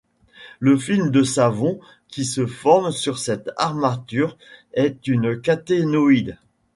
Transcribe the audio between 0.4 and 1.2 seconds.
Le film